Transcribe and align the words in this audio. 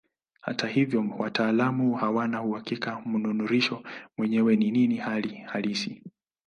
Hata 0.41 0.67
hivyo 0.67 1.05
wataalamu 1.19 1.93
hawana 1.95 2.43
uhakika 2.43 2.99
mnururisho 3.05 3.83
mwenyewe 4.17 4.55
ni 4.55 4.71
nini 4.71 4.97
hali 4.97 5.35
halisi. 5.35 6.03